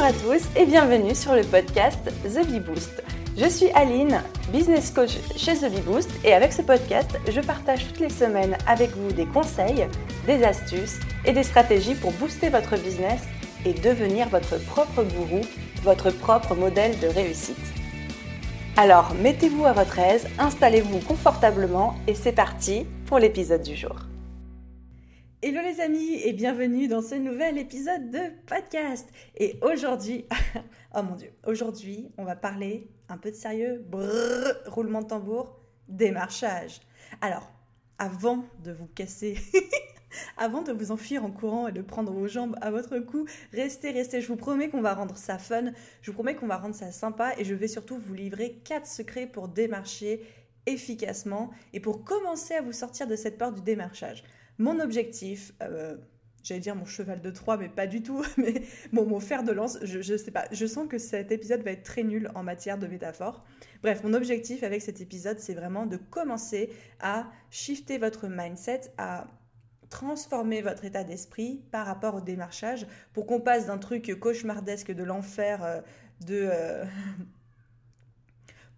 [0.00, 3.02] Bonjour à tous et bienvenue sur le podcast The Bee Boost.
[3.36, 7.86] Je suis Aline, business coach chez The Bee Boost et avec ce podcast, je partage
[7.86, 9.86] toutes les semaines avec vous des conseils,
[10.26, 13.20] des astuces et des stratégies pour booster votre business
[13.66, 15.42] et devenir votre propre gourou,
[15.82, 17.58] votre propre modèle de réussite.
[18.78, 23.96] Alors, mettez-vous à votre aise, installez-vous confortablement et c'est parti pour l'épisode du jour.
[25.42, 29.08] Hello les amis et bienvenue dans ce nouvel épisode de podcast.
[29.38, 30.26] Et aujourd'hui,
[30.94, 35.58] oh mon dieu, aujourd'hui on va parler un peu de sérieux, brrr, roulement de tambour,
[35.88, 36.82] démarchage.
[37.22, 37.50] Alors,
[37.98, 39.38] avant de vous casser,
[40.36, 43.92] avant de vous enfuir en courant et de prendre vos jambes à votre cou, restez,
[43.92, 44.20] restez.
[44.20, 46.92] Je vous promets qu'on va rendre ça fun, je vous promets qu'on va rendre ça
[46.92, 50.20] sympa et je vais surtout vous livrer 4 secrets pour démarcher
[50.66, 54.22] efficacement et pour commencer à vous sortir de cette peur du démarchage.
[54.60, 55.96] Mon objectif, euh,
[56.44, 59.78] j'allais dire mon cheval de Troie, mais pas du tout, mais mon fer de lance,
[59.82, 62.76] je, ne sais pas, je sens que cet épisode va être très nul en matière
[62.76, 63.42] de métaphore.
[63.82, 66.68] Bref, mon objectif avec cet épisode, c'est vraiment de commencer
[67.00, 69.26] à shifter votre mindset, à
[69.88, 75.02] transformer votre état d'esprit par rapport au démarchage pour qu'on passe d'un truc cauchemardesque de
[75.02, 75.80] l'enfer euh,
[76.26, 76.48] de...
[76.52, 76.84] Euh,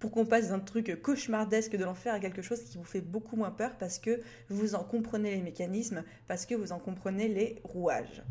[0.02, 3.36] pour qu'on passe d'un truc cauchemardesque de l'enfer à quelque chose qui vous fait beaucoup
[3.36, 7.60] moins peur parce que vous en comprenez les mécanismes, parce que vous en comprenez les
[7.62, 8.24] rouages.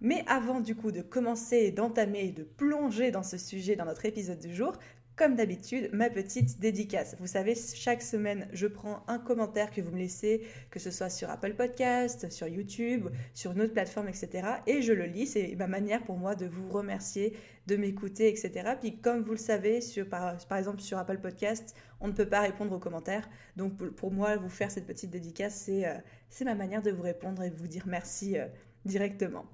[0.00, 4.06] Mais avant du coup de commencer, d'entamer et de plonger dans ce sujet dans notre
[4.06, 4.74] épisode du jour,
[5.18, 7.16] comme d'habitude, ma petite dédicace.
[7.18, 11.10] Vous savez, chaque semaine, je prends un commentaire que vous me laissez, que ce soit
[11.10, 14.46] sur Apple Podcast, sur YouTube, sur une autre plateforme, etc.
[14.68, 15.26] Et je le lis.
[15.26, 18.74] C'est ma manière pour moi de vous remercier, de m'écouter, etc.
[18.80, 22.40] Puis comme vous le savez, sur, par, exemple sur Apple Podcast, on ne peut pas
[22.40, 23.28] répondre aux commentaires.
[23.56, 27.42] Donc pour moi, vous faire cette petite dédicace, c'est euh, ma manière de vous répondre
[27.42, 28.46] et de vous dire merci euh,
[28.84, 29.46] directement.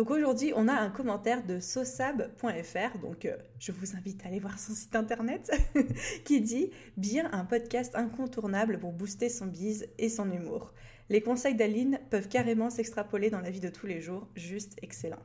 [0.00, 4.40] Donc aujourd'hui, on a un commentaire de sosab.fr, donc euh, je vous invite à aller
[4.40, 5.52] voir son site internet,
[6.24, 10.72] qui dit Bien un podcast incontournable pour booster son bise et son humour.
[11.10, 15.20] Les conseils d'Aline peuvent carrément s'extrapoler dans la vie de tous les jours, juste excellent.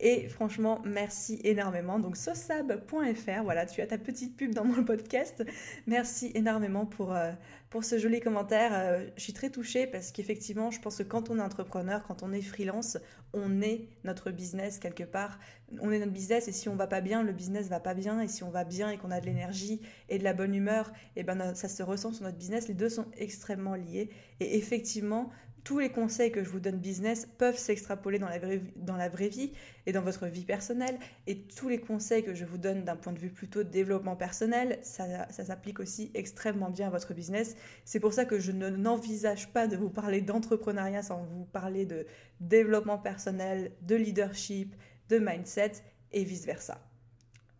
[0.00, 1.98] Et franchement, merci énormément.
[1.98, 5.44] Donc, sosab.fr, voilà, tu as ta petite pub dans mon podcast.
[5.86, 7.32] Merci énormément pour, euh,
[7.70, 8.72] pour ce joli commentaire.
[8.74, 12.22] Euh, je suis très touchée parce qu'effectivement, je pense que quand on est entrepreneur, quand
[12.22, 12.98] on est freelance,
[13.32, 15.38] on est notre business quelque part.
[15.80, 18.20] On est notre business et si on va pas bien, le business va pas bien.
[18.20, 20.92] Et si on va bien et qu'on a de l'énergie et de la bonne humeur,
[21.16, 22.68] et eh ben ça se ressent sur notre business.
[22.68, 24.10] Les deux sont extrêmement liés.
[24.40, 25.30] Et effectivement,
[25.66, 29.52] tous les conseils que je vous donne business peuvent s'extrapoler dans, la vraie, vie
[29.84, 30.96] et dans votre vie personnelle.
[31.26, 34.78] Et tous les conseils que je vous donne d'un point de vue plutôt développement personnel,
[34.82, 37.56] ça, ça s'applique aussi extrêmement bien à votre business.
[37.84, 42.06] C'est pour ça que je n'envisage pas de vous parler d'entrepreneuriat sans vous parler de
[42.38, 44.76] développement personnel, de leadership,
[45.08, 45.72] de mindset
[46.12, 46.80] et vice-versa.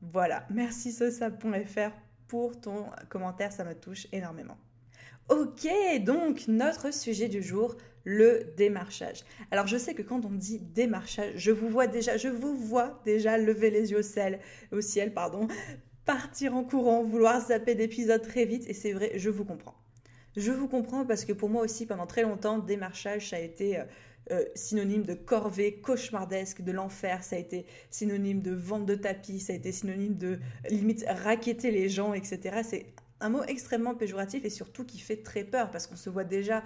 [0.00, 1.90] Voilà, merci sosa.fr
[2.28, 4.58] pour ton commentaire, ça me touche énormément.
[5.28, 5.66] Ok,
[6.04, 7.74] donc notre sujet du jour,
[8.06, 9.24] le démarchage.
[9.50, 13.02] Alors je sais que quand on dit démarchage, je vous vois déjà, je vous vois
[13.04, 14.38] déjà lever les yeux au ciel,
[14.70, 15.48] au ciel pardon,
[16.06, 19.74] partir en courant, vouloir zapper d'épisodes très vite et c'est vrai, je vous comprends.
[20.36, 23.80] Je vous comprends parce que pour moi aussi pendant très longtemps, démarchage ça a été
[23.80, 23.84] euh,
[24.30, 29.40] euh, synonyme de corvée cauchemardesque, de l'enfer, ça a été synonyme de vente de tapis,
[29.40, 30.38] ça a été synonyme de
[30.70, 32.60] limite raqueter les gens, etc.
[32.62, 32.86] C'est
[33.18, 36.62] un mot extrêmement péjoratif et surtout qui fait très peur parce qu'on se voit déjà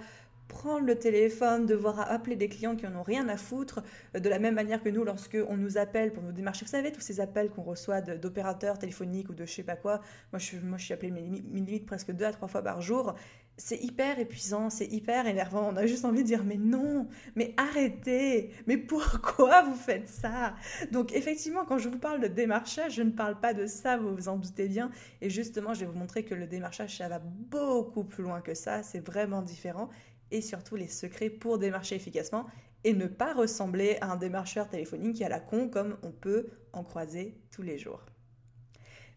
[0.51, 3.81] prendre le téléphone, devoir appeler des clients qui en ont rien à foutre,
[4.15, 6.71] euh, de la même manière que nous, lorsque on nous appelle pour nous démarcher, vous
[6.71, 10.01] savez, tous ces appels qu'on reçoit d'opérateurs téléphoniques ou de je sais pas quoi,
[10.33, 13.15] moi je, suis appelée limite presque deux à trois fois par jour,
[13.57, 17.53] c'est hyper épuisant, c'est hyper énervant, on a juste envie de dire mais non, mais
[17.57, 20.55] arrêtez, mais pourquoi vous faites ça?
[20.91, 24.15] Donc effectivement, quand je vous parle de démarchage, je ne parle pas de ça, vous
[24.15, 24.89] vous en doutez bien,
[25.21, 28.53] et justement, je vais vous montrer que le démarchage, ça va beaucoup plus loin que
[28.53, 29.89] ça, c'est vraiment différent,
[30.31, 32.45] et surtout les secrets pour démarcher efficacement
[32.83, 36.47] et ne pas ressembler à un démarcheur téléphonique qui a la con comme on peut
[36.73, 38.05] en croiser tous les jours.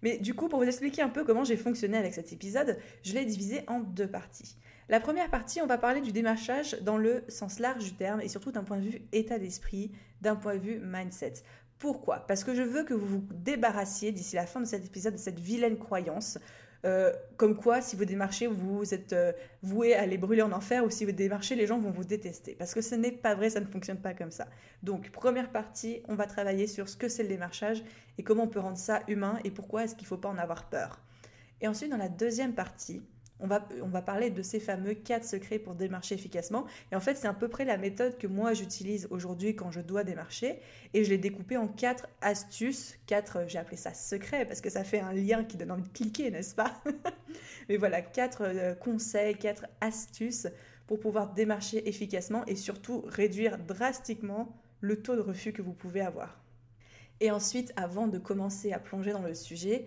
[0.03, 3.15] Mais du coup, pour vous expliquer un peu comment j'ai fonctionné avec cet épisode, je
[3.15, 4.57] l'ai divisé en deux parties.
[4.91, 8.29] La première partie, on va parler du démarchage dans le sens large du terme et
[8.29, 11.35] surtout d'un point de vue état d'esprit, d'un point de vue mindset.
[11.79, 12.19] Pourquoi?
[12.27, 15.19] Parce que je veux que vous vous débarrassiez d'ici la fin de cet épisode de
[15.19, 16.39] cette vilaine croyance
[16.85, 19.33] euh, comme quoi, si vous démarchez, vous êtes euh,
[19.63, 22.55] voué à aller brûler en enfer, ou si vous démarchez, les gens vont vous détester.
[22.55, 24.47] Parce que ce n'est pas vrai, ça ne fonctionne pas comme ça.
[24.83, 27.83] Donc, première partie, on va travailler sur ce que c'est le démarchage
[28.19, 30.39] et comment on peut rendre ça humain et pourquoi est-ce qu'il ne faut pas en
[30.39, 31.01] avoir peur.
[31.61, 33.03] Et ensuite, dans la deuxième partie,
[33.45, 36.65] on va, on va parler de ces fameux quatre secrets pour démarcher efficacement.
[36.91, 39.81] Et en fait, c'est à peu près la méthode que moi j'utilise aujourd'hui quand je
[39.81, 40.59] dois démarcher.
[40.95, 44.83] Et je l'ai découpé en quatre astuces, quatre, j'ai appelé ça secrets parce que ça
[44.83, 46.83] fait un lien qui donne envie de cliquer, n'est-ce pas?
[47.69, 50.49] Mais voilà, quatre euh, conseils, quatre astuces
[50.87, 56.01] pour pouvoir démarcher efficacement et surtout réduire drastiquement le taux de refus que vous pouvez
[56.01, 56.41] avoir.
[57.21, 59.87] Et ensuite, avant de commencer à plonger dans le sujet,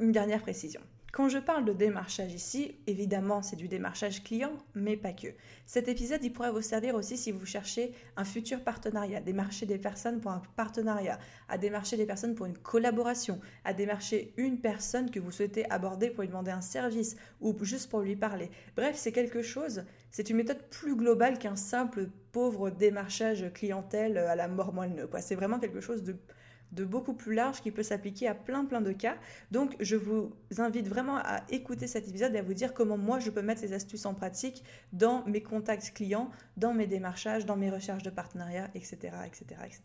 [0.00, 0.80] une dernière précision.
[1.10, 5.28] Quand je parle de démarchage ici, évidemment c'est du démarchage client, mais pas que.
[5.64, 9.78] Cet épisode, il pourrait vous servir aussi si vous cherchez un futur partenariat, démarcher des
[9.78, 11.18] personnes pour un partenariat,
[11.48, 16.10] à démarcher des personnes pour une collaboration, à démarcher une personne que vous souhaitez aborder
[16.10, 18.50] pour lui demander un service ou juste pour lui parler.
[18.76, 24.36] Bref, c'est quelque chose, c'est une méthode plus globale qu'un simple pauvre démarchage clientèle à
[24.36, 26.16] la mort moelle C'est vraiment quelque chose de
[26.72, 29.16] de beaucoup plus large qui peut s'appliquer à plein plein de cas.
[29.50, 33.18] Donc je vous invite vraiment à écouter cet épisode et à vous dire comment moi
[33.18, 37.56] je peux mettre ces astuces en pratique dans mes contacts clients, dans mes démarchages, dans
[37.56, 38.96] mes recherches de partenariat, etc.
[39.26, 39.82] etc., etc.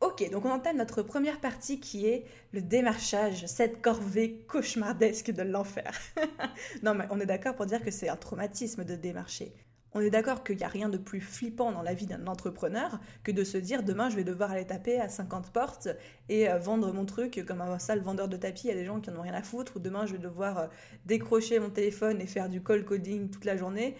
[0.00, 5.42] Ok, donc on entame notre première partie qui est le démarchage, cette corvée cauchemardesque de
[5.42, 5.92] l'enfer.
[6.82, 9.52] non mais on est d'accord pour dire que c'est un traumatisme de démarcher.
[9.94, 12.98] On est d'accord qu'il n'y a rien de plus flippant dans la vie d'un entrepreneur
[13.22, 15.88] que de se dire demain je vais devoir aller taper à 50 portes
[16.28, 19.10] et euh, vendre mon truc comme un sale vendeur de tapis à des gens qui
[19.10, 20.66] n'en ont rien à foutre ou demain je vais devoir euh,
[21.04, 23.94] décrocher mon téléphone et faire du call coding toute la journée.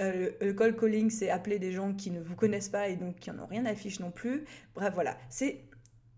[0.00, 3.16] Euh, le call calling, c'est appeler des gens qui ne vous connaissent pas et donc
[3.16, 4.44] qui n'en ont rien à fiche non plus.
[4.74, 5.16] Bref, voilà.
[5.28, 5.62] C'est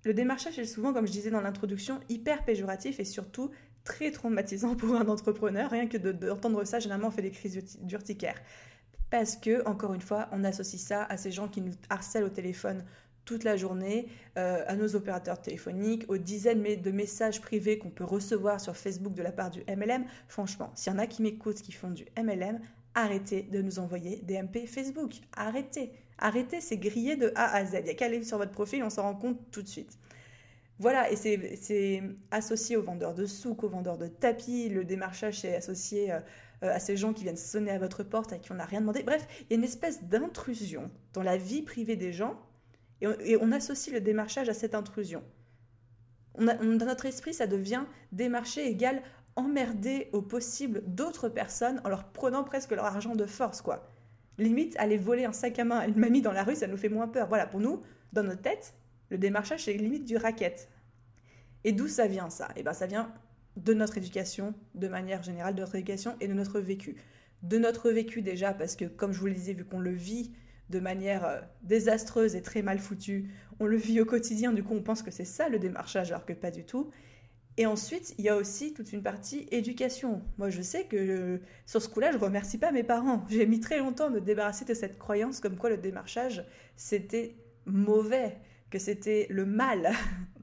[0.05, 3.50] le démarchage est souvent, comme je disais dans l'introduction, hyper péjoratif et surtout
[3.84, 5.70] très traumatisant pour un entrepreneur.
[5.70, 8.37] Rien que d'entendre ça, généralement, on fait des crises d'urticaire
[9.10, 12.28] parce que, encore une fois, on associe ça à ces gens qui nous harcèlent au
[12.30, 12.84] téléphone
[13.24, 14.08] toute la journée,
[14.38, 19.14] euh, à nos opérateurs téléphoniques, aux dizaines de messages privés qu'on peut recevoir sur Facebook
[19.14, 20.04] de la part du MLM.
[20.26, 22.60] Franchement, s'il y en a qui m'écoutent, qui font du MLM,
[22.94, 25.12] arrêtez de nous envoyer des MP Facebook.
[25.36, 25.92] Arrêtez.
[26.18, 27.76] Arrêtez, c'est grillé de A à Z.
[27.78, 29.96] Il n'y a qu'à aller sur votre profil, on s'en rend compte tout de suite.
[30.78, 34.70] Voilà, et c'est associé aux vendeurs de souk, aux vendeurs de tapis.
[34.70, 36.20] Le démarchage est associé euh,
[36.62, 39.02] à ces gens qui viennent sonner à votre porte, à qui on n'a rien demandé.
[39.02, 42.38] Bref, il y a une espèce d'intrusion dans la vie privée des gens,
[43.02, 45.22] et on, associe le démarchage à cette intrusion.
[46.38, 49.02] dans notre esprit, ça devient démarcher égal
[49.36, 53.88] emmerder au possible d'autres personnes en leur prenant presque leur argent de force, quoi.
[54.38, 56.76] Limite, aller voler un sac à main à une mamie dans la rue, ça nous
[56.76, 57.28] fait moins peur.
[57.28, 57.82] Voilà, pour nous,
[58.12, 58.74] dans notre tête,
[59.10, 60.68] le démarchage, c'est limite du racket.
[61.64, 62.48] Et d'où ça vient ça?
[62.56, 63.12] Eh bien, ça vient
[63.56, 66.97] de notre éducation, de manière générale, de notre éducation et de notre vécu.
[67.43, 70.32] De notre vécu déjà, parce que comme je vous le disais, vu qu'on le vit
[70.69, 74.75] de manière euh, désastreuse et très mal foutue, on le vit au quotidien, du coup
[74.75, 76.91] on pense que c'est ça le démarchage, alors que pas du tout.
[77.56, 80.23] Et ensuite, il y a aussi toute une partie éducation.
[80.38, 83.26] Moi, je sais que euh, sur ce coup-là, je remercie pas mes parents.
[83.29, 86.44] J'ai mis très longtemps à me débarrasser de cette croyance comme quoi le démarchage,
[86.76, 87.37] c'était
[87.67, 88.38] mauvais
[88.70, 89.93] que c'était le mal.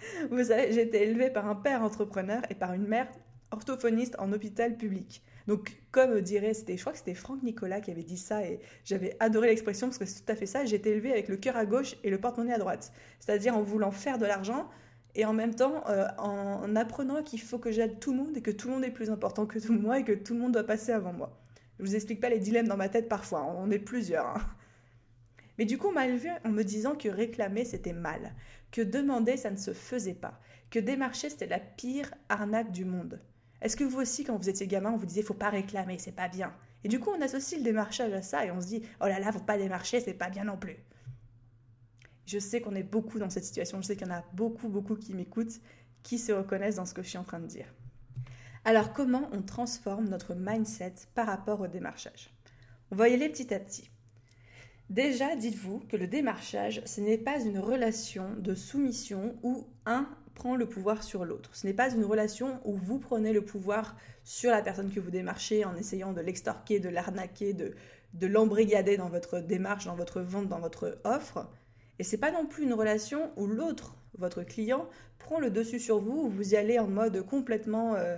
[0.30, 3.08] Vous savez, j'ai été élevée par un père entrepreneur et par une mère
[3.50, 5.22] orthophoniste en hôpital public.
[5.46, 8.60] Donc, comme dirait, c'était, je crois que c'était Franck Nicolas qui avait dit ça et
[8.84, 10.66] j'avais adoré l'expression parce que c'est tout à fait ça.
[10.66, 12.92] J'ai été élevée avec le cœur à gauche et le porte-monnaie à droite.
[13.18, 14.68] C'est-à-dire en voulant faire de l'argent
[15.14, 18.42] et en même temps euh, en apprenant qu'il faut que j'aide tout le monde et
[18.42, 20.52] que tout le monde est plus important que tout moi et que tout le monde
[20.52, 21.40] doit passer avant moi.
[21.78, 24.26] Je vous explique pas les dilemmes dans ma tête parfois, on est plusieurs.
[24.26, 24.40] Hein.
[25.58, 28.34] Mais du coup, on m'a élevé en me disant que réclamer, c'était mal,
[28.70, 33.20] que demander, ça ne se faisait pas, que démarcher, c'était la pire arnaque du monde.
[33.60, 36.12] Est-ce que vous aussi, quand vous étiez gamin, on vous disait faut pas réclamer, c'est
[36.12, 36.54] pas bien?
[36.84, 39.18] Et du coup, on associe le démarchage à ça et on se dit oh là
[39.18, 40.76] là, faut pas démarcher, c'est pas bien non plus.
[42.26, 44.68] Je sais qu'on est beaucoup dans cette situation, je sais qu'il y en a beaucoup,
[44.68, 45.60] beaucoup qui m'écoutent,
[46.02, 47.66] qui se reconnaissent dans ce que je suis en train de dire.
[48.64, 52.30] Alors, comment on transforme notre mindset par rapport au démarchage?
[52.90, 53.90] On va y aller petit à petit.
[54.90, 60.56] Déjà, dites-vous que le démarchage, ce n'est pas une relation de soumission où un prend
[60.56, 61.50] le pouvoir sur l'autre.
[61.52, 65.10] Ce n'est pas une relation où vous prenez le pouvoir sur la personne que vous
[65.10, 67.74] démarchez en essayant de l'extorquer, de l'arnaquer, de,
[68.14, 71.50] de l'embrigader dans votre démarche, dans votre vente, dans votre offre.
[71.98, 75.98] Et c'est pas non plus une relation où l'autre, votre client, prend le dessus sur
[75.98, 78.16] vous, où vous y allez en mode complètement euh,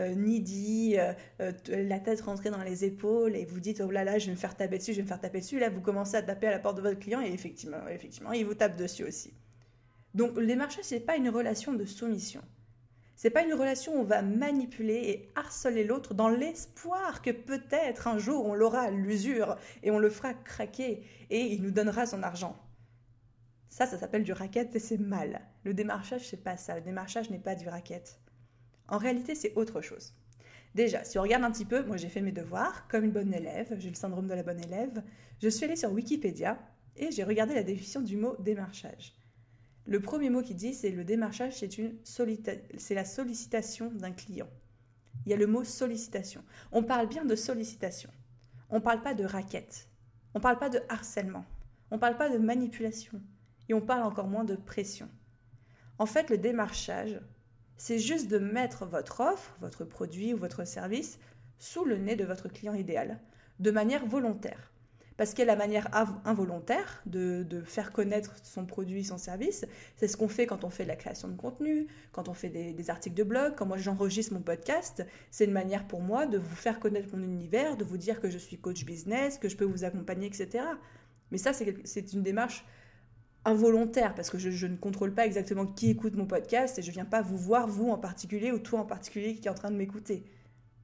[0.00, 4.18] euh, euh, euh, la tête rentrée dans les épaules et vous dites oh là là
[4.18, 5.58] je vais me faire taper dessus, je vais me faire taper dessus.
[5.58, 8.44] Là vous commencez à taper à la porte de votre client et effectivement, effectivement il
[8.44, 9.32] vous tape dessus aussi.
[10.14, 12.42] Donc le démarchage c'est pas une relation de soumission.
[13.16, 18.08] C'est pas une relation où on va manipuler et harceler l'autre dans l'espoir que peut-être
[18.08, 22.06] un jour on l'aura à l'usure et on le fera craquer et il nous donnera
[22.06, 22.56] son argent.
[23.70, 25.40] Ça, ça s'appelle du racket et c'est mal.
[25.62, 26.74] Le démarchage, c'est pas ça.
[26.74, 28.19] Le démarchage n'est pas du racket.
[28.90, 30.12] En réalité, c'est autre chose.
[30.74, 33.32] Déjà, si on regarde un petit peu, moi j'ai fait mes devoirs comme une bonne
[33.32, 35.02] élève, j'ai le syndrome de la bonne élève.
[35.42, 36.58] Je suis allée sur Wikipédia
[36.96, 39.16] et j'ai regardé la définition du mot démarchage.
[39.86, 44.48] Le premier mot qui dit, c'est le démarchage, c'est la sollicitation d'un client.
[45.24, 46.44] Il y a le mot sollicitation.
[46.70, 48.10] On parle bien de sollicitation.
[48.68, 49.88] On ne parle pas de raquette.
[50.34, 51.44] On ne parle pas de harcèlement.
[51.90, 53.20] On ne parle pas de manipulation.
[53.68, 55.08] Et on parle encore moins de pression.
[55.98, 57.20] En fait, le démarchage,
[57.80, 61.18] c'est juste de mettre votre offre, votre produit ou votre service
[61.58, 63.18] sous le nez de votre client idéal,
[63.58, 64.70] de manière volontaire.
[65.16, 65.88] Parce a la manière
[66.26, 69.64] involontaire de, faire connaître son produit, son service.
[69.96, 72.50] C'est ce qu'on fait quand on fait de la création de contenu, quand on fait
[72.50, 75.02] des, des articles de blog, quand moi j'enregistre mon podcast.
[75.30, 78.28] C'est une manière pour moi de vous faire connaître mon univers, de vous dire que
[78.28, 80.64] je suis coach business, que je peux vous accompagner, etc.
[81.30, 82.62] Mais ça, c'est une démarche
[83.44, 87.04] involontaire parce que je, ne contrôle pas exactement qui écoute mon podcast et je viens
[87.04, 89.76] pas vous voir vous en particulier ou toi en particulier qui est en train de
[89.76, 90.24] m'écouter.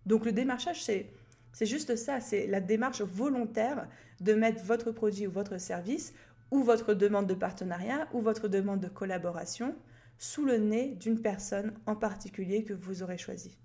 [0.07, 1.11] Donc le démarchage c'est
[1.53, 3.89] c'est juste ça, c'est la démarche volontaire
[4.21, 6.13] de mettre votre produit ou votre service
[6.51, 9.75] ou votre demande de partenariat ou votre demande de collaboration
[10.19, 13.57] sous le nez d'une personne en particulier que vous aurez choisi.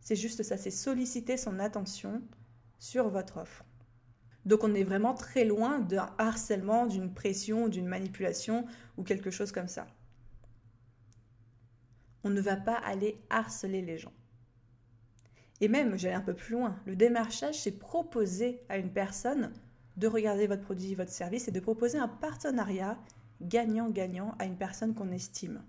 [0.00, 2.22] C'est juste ça, c'est solliciter son attention
[2.78, 3.64] sur votre offre.
[4.46, 8.66] Donc on est vraiment très loin d'un harcèlement, d'une pression, d'une manipulation
[8.96, 9.86] ou quelque chose comme ça.
[12.24, 14.12] On ne va pas aller harceler les gens.
[15.60, 19.52] Et même, j'allais un peu plus loin, le démarchage, c'est proposer à une personne
[19.96, 22.98] de regarder votre produit, votre service et de proposer un partenariat
[23.42, 25.62] gagnant-gagnant à une personne qu'on estime.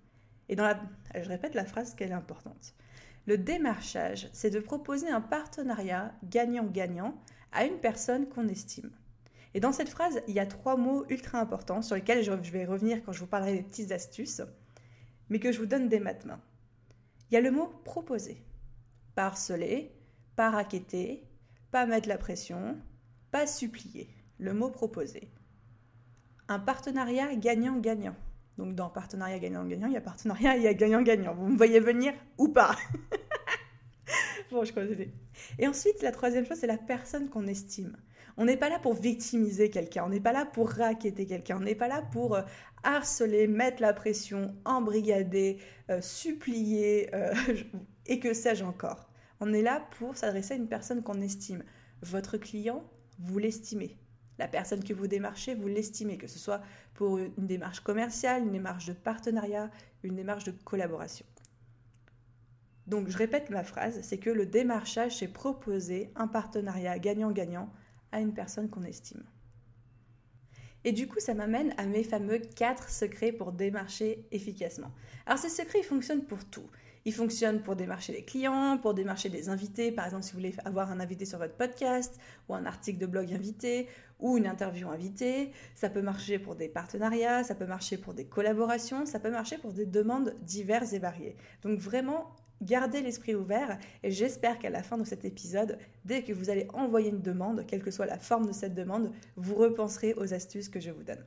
[0.47, 0.79] Et dans la,
[1.15, 2.73] je répète la phrase qu'elle est importante.
[3.27, 7.15] Le démarchage, c'est de proposer un partenariat gagnant-gagnant
[7.51, 8.91] à une personne qu'on estime.
[9.53, 12.65] Et dans cette phrase, il y a trois mots ultra importants sur lesquels je vais
[12.65, 14.41] revenir quand je vous parlerai des petites astuces,
[15.29, 16.39] mais que je vous donne dès maintenant.
[17.29, 18.43] Il y a le mot proposer.
[19.15, 19.91] Pas harceler,
[20.35, 21.23] pas raqueter,
[21.71, 22.77] pas mettre la pression,
[23.31, 24.09] pas supplier.
[24.37, 25.29] Le mot proposer.
[26.47, 28.15] Un partenariat gagnant-gagnant.
[28.57, 31.33] Donc dans partenariat gagnant-gagnant, il y a partenariat il y a gagnant-gagnant.
[31.33, 32.75] Vous me voyez venir ou pas?
[34.51, 34.73] Bon, je.
[35.59, 37.95] Et ensuite, la troisième chose, c'est la personne qu'on estime.
[38.37, 41.61] On n'est pas là pour victimiser quelqu'un, on n'est pas là pour raqueter quelqu'un, on
[41.61, 42.41] n'est pas là pour euh,
[42.83, 45.57] harceler, mettre la pression, embrigader,
[45.89, 47.33] euh, supplier, euh,
[48.05, 49.09] et que sais-je encore.
[49.39, 51.63] On est là pour s'adresser à une personne qu'on estime.
[52.01, 52.83] Votre client,
[53.19, 53.97] vous l'estimez.
[54.37, 56.61] La personne que vous démarchez, vous l'estimez, que ce soit
[56.93, 59.69] pour une démarche commerciale, une démarche de partenariat,
[60.03, 61.25] une démarche de collaboration.
[62.87, 67.69] Donc je répète ma phrase, c'est que le démarchage, c'est proposer un partenariat gagnant-gagnant
[68.11, 69.23] à une personne qu'on estime.
[70.83, 74.91] Et du coup, ça m'amène à mes fameux 4 secrets pour démarcher efficacement.
[75.25, 76.67] Alors ces secrets, ils fonctionnent pour tout.
[77.05, 79.91] Ils fonctionnent pour démarcher des clients, pour démarcher des invités.
[79.91, 83.07] Par exemple, si vous voulez avoir un invité sur votre podcast, ou un article de
[83.07, 83.87] blog invité,
[84.19, 85.51] ou une interview invitée.
[85.73, 89.57] Ça peut marcher pour des partenariats, ça peut marcher pour des collaborations, ça peut marcher
[89.57, 91.35] pour des demandes diverses et variées.
[91.63, 96.31] Donc vraiment, Gardez l'esprit ouvert et j'espère qu'à la fin de cet épisode, dès que
[96.31, 100.13] vous allez envoyer une demande, quelle que soit la forme de cette demande, vous repenserez
[100.13, 101.25] aux astuces que je vous donne.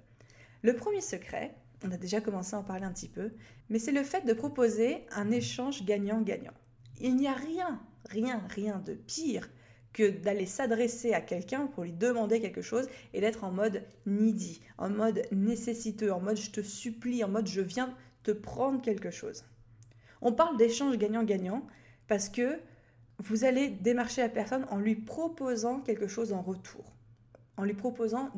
[0.63, 3.33] Le premier secret, on a déjà commencé à en parler un petit peu,
[3.69, 6.55] mais c'est le fait de proposer un échange gagnant-gagnant.
[7.01, 9.51] Il n'y a rien, rien, rien de pire
[9.93, 14.61] que d'aller s'adresser à quelqu'un pour lui demander quelque chose et d'être en mode needy,
[14.79, 19.11] en mode nécessiteux, en mode je te supplie, en mode je viens te prendre quelque
[19.11, 19.45] chose.
[20.25, 21.63] On parle d'échange gagnant-gagnant
[22.09, 22.59] parce que
[23.19, 26.97] vous allez démarcher la personne en lui proposant quelque chose en retour,
[27.59, 28.31] en lui proposant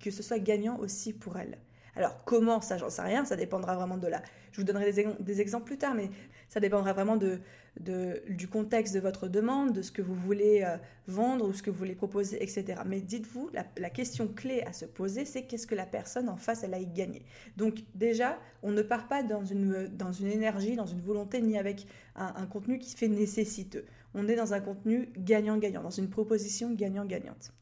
[0.00, 1.58] que ce soit gagnant aussi pour elle.
[1.96, 4.22] Alors comment ça, j'en sais rien, ça dépendra vraiment de la...
[4.52, 6.10] Je vous donnerai des, exemples plus tard, mais
[6.48, 10.76] ça dépendra vraiment du contexte de votre demande, de ce que vous voulez euh,
[11.08, 12.82] vendre ou ce que vous voulez proposer, etc.
[12.86, 16.62] Mais dites-vous, la, question clé à se poser, c'est qu'est-ce que la personne en face,
[16.62, 17.24] elle a gagné.
[17.56, 21.58] Donc déjà, on ne part pas dans une, dans une énergie, dans une volonté, ni
[21.58, 23.86] avec un, un contenu qui fait nécessiteux.
[24.14, 27.52] On est dans un contenu gagnant-gagnant, dans une proposition gagnant-gagnante.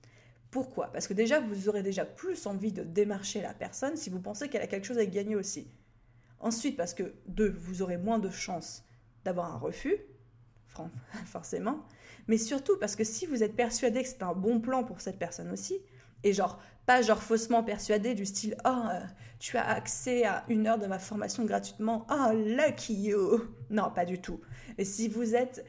[0.53, 0.93] Pourquoi?
[0.93, 4.51] Parce que déjà, vous aurez déjà plus envie de démarcher la personne si vous pensez
[4.51, 5.67] qu'elle a quelque chose à gagner aussi.
[6.41, 8.85] Ensuite, parce que, deux, vous aurez moins de chances
[9.25, 9.97] d'avoir un refus,
[11.25, 11.87] forcément,
[12.29, 15.19] mais surtout parce que si vous êtes persuadé que c'est un bon plan pour cette
[15.19, 15.81] personne aussi,
[16.23, 19.01] et genre, pas genre faussement persuadé du style Oh, euh,
[19.39, 24.05] tu as accès à une heure de ma formation gratuitement, oh, lucky you Non, pas
[24.05, 24.43] du tout.
[24.77, 25.65] Mais si vous êtes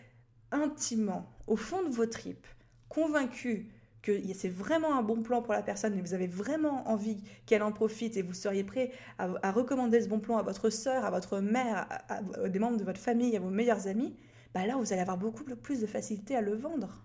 [0.52, 2.48] intimement, au fond de vos tripes,
[2.90, 3.72] convaincu
[4.04, 7.64] que c'est vraiment un bon plan pour la personne et vous avez vraiment envie qu'elle
[7.64, 11.10] en profite et vous seriez prêt à, recommander ce bon plan à votre soeur, à
[11.10, 14.14] votre mère, à, des membres de votre famille, à vos meilleurs amis,
[14.54, 17.04] bah là, vous allez avoir beaucoup plus de facilité à le vendre.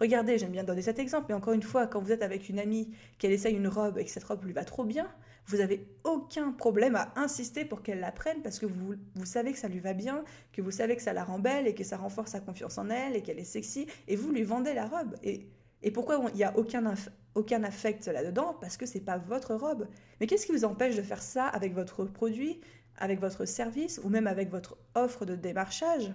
[0.00, 2.58] Regardez, j'aime bien donner cet exemple, mais encore une fois, quand vous êtes avec une
[2.58, 5.06] amie, qu'elle essaye une robe et que cette robe lui va trop bien,
[5.46, 9.52] vous n'avez aucun problème à insister pour qu'elle la prenne parce que vous, vous savez
[9.52, 11.84] que ça lui va bien, que vous savez que ça la rend belle et que
[11.84, 14.86] ça renforce sa confiance en elle et qu'elle est sexy, et vous lui vendez la
[14.86, 15.16] robe.
[15.22, 15.46] Et,
[15.82, 16.94] et pourquoi il n'y a aucun,
[17.34, 18.56] aucun affect là-dedans?
[18.60, 19.88] Parce que c'est pas votre robe.
[20.20, 22.60] Mais qu'est-ce qui vous empêche de faire ça avec votre produit,
[22.98, 26.12] avec votre service ou même avec votre offre de démarchage?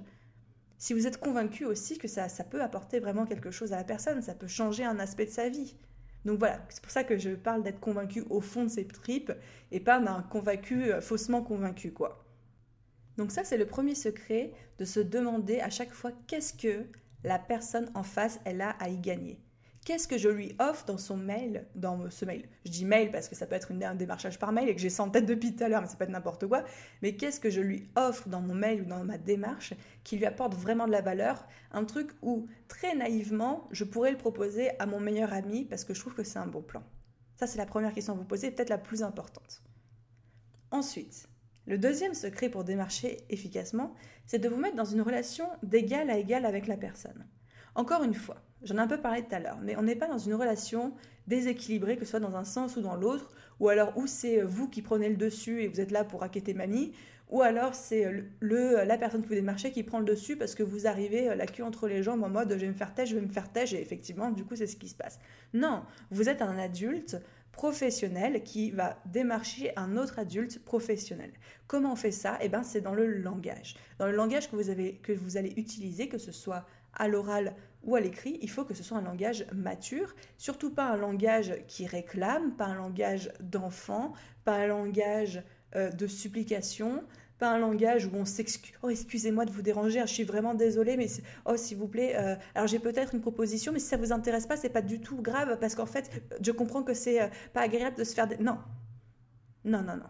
[0.77, 3.83] Si vous êtes convaincu aussi que ça, ça peut apporter vraiment quelque chose à la
[3.83, 5.75] personne, ça peut changer un aspect de sa vie.
[6.25, 9.31] Donc voilà, c'est pour ça que je parle d'être convaincu au fond de ses tripes
[9.71, 12.25] et pas d'un convaincu euh, faussement convaincu quoi.
[13.17, 16.87] Donc ça c'est le premier secret de se demander à chaque fois qu'est-ce que
[17.23, 19.39] la personne en face elle a à y gagner.
[19.85, 22.49] Qu'est-ce que je lui offre dans son mail, dans ce mail?
[22.65, 24.89] Je dis mail parce que ça peut être un démarchage par mail et que j'ai
[24.89, 26.63] ça en tête depuis tout à l'heure, mais ça peut être n'importe quoi.
[27.03, 30.25] Mais qu'est-ce que je lui offre dans mon mail ou dans ma démarche qui lui
[30.25, 31.47] apporte vraiment de la valeur?
[31.71, 35.93] Un truc où, très naïvement, je pourrais le proposer à mon meilleur ami parce que
[35.93, 36.81] je trouve que c'est un bon plan.
[37.35, 39.61] Ça, c'est la première question à vous poser, peut-être la plus importante.
[40.71, 41.29] Ensuite,
[41.67, 43.93] le deuxième secret pour démarcher efficacement,
[44.25, 47.27] c'est de vous mettre dans une relation d'égal à égal avec la personne.
[47.75, 50.07] Encore une fois, j'en ai un peu parlé tout à l'heure, mais on n'est pas
[50.07, 50.93] dans une relation
[51.27, 53.29] déséquilibrée, que ce soit dans un sens ou dans l'autre,
[53.59, 56.53] ou alors où c'est vous qui prenez le dessus et vous êtes là pour raqueter
[56.53, 56.93] mamie,
[57.29, 60.61] ou alors c'est le, la personne que vous démarchez qui prend le dessus parce que
[60.61, 63.09] vous arrivez euh, la queue entre les jambes en mode je vais me faire têche,
[63.09, 65.19] je vais me faire têche, et effectivement, du coup, c'est ce qui se passe.
[65.53, 67.17] Non, vous êtes un adulte
[67.51, 71.31] professionnel qui va démarcher un autre adulte professionnel.
[71.67, 72.37] Comment on fait ça?
[72.41, 73.75] Eh bien, c'est dans le langage.
[73.97, 76.65] Dans le langage que vous, avez, que vous allez utiliser, que ce soit
[76.95, 80.85] à l'oral ou à l'écrit, il faut que ce soit un langage mature, surtout pas
[80.85, 85.43] un langage qui réclame, pas un langage d'enfant, pas un langage
[85.75, 87.03] euh, de supplication,
[87.37, 88.73] pas un langage où on s'excuse.
[88.81, 91.07] Oh, excusez-moi de vous déranger, hein, je suis vraiment désolée, mais
[91.45, 94.47] oh, s'il vous plaît, euh, alors j'ai peut-être une proposition, mais si ça vous intéresse
[94.47, 96.09] pas, c'est pas du tout grave parce qu'en fait,
[96.41, 98.27] je comprends que c'est euh, pas agréable de se faire.
[98.39, 98.57] Non,
[99.63, 100.09] non, non, non.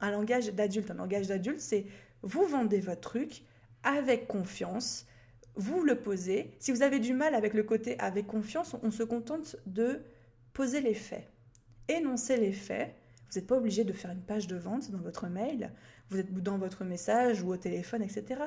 [0.00, 1.86] Un langage d'adulte, un langage d'adulte, c'est
[2.22, 3.42] vous vendez votre truc
[3.82, 5.06] avec confiance,
[5.54, 6.50] vous le posez.
[6.58, 10.00] Si vous avez du mal avec le côté avec confiance, on se contente de
[10.52, 11.28] poser les faits.
[11.88, 12.94] Énoncer les faits.
[13.30, 15.72] Vous n'êtes pas obligé de faire une page de vente dans votre mail,
[16.10, 18.42] vous êtes dans votre message ou au téléphone, etc.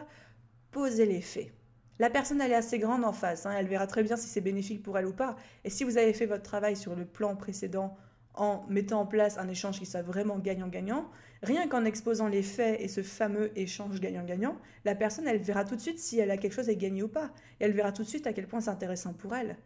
[0.69, 1.51] Posez les faits.
[1.97, 3.53] La personne, elle est assez grande en face, hein.
[3.57, 5.37] elle verra très bien si c'est bénéfique pour elle ou pas.
[5.63, 7.97] Et si vous avez fait votre travail sur le plan précédent
[8.37, 11.09] en mettant en place un échange qui soit vraiment gagnant-gagnant,
[11.41, 15.75] rien qu'en exposant les faits et ce fameux échange gagnant-gagnant, la personne, elle verra tout
[15.75, 17.31] de suite si elle a quelque chose à gagner ou pas.
[17.59, 19.57] Et elle verra tout de suite à quel point c'est intéressant pour elle.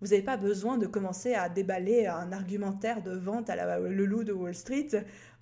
[0.00, 4.04] Vous n'avez pas besoin de commencer à déballer un argumentaire de vente à la, le
[4.04, 4.88] loup de Wall Street